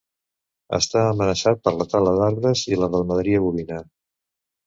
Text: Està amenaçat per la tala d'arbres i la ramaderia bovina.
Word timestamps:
Està 0.77 1.01
amenaçat 1.09 1.61
per 1.67 1.73
la 1.75 1.85
tala 1.91 2.15
d'arbres 2.21 2.65
i 2.73 2.79
la 2.85 2.91
ramaderia 2.95 3.43
bovina. 3.47 3.79